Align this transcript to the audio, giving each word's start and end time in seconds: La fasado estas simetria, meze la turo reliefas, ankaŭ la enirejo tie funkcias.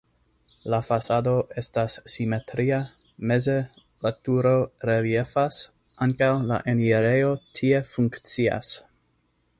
La 0.73 0.77
fasado 0.85 1.33
estas 1.61 1.97
simetria, 2.13 2.79
meze 3.33 3.55
la 4.07 4.13
turo 4.29 4.55
reliefas, 4.91 5.63
ankaŭ 6.07 6.33
la 6.53 6.61
enirejo 6.75 7.33
tie 7.61 7.87
funkcias. 7.95 8.77